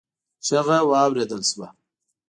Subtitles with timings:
[0.45, 1.67] چيغه واورېدل شوه.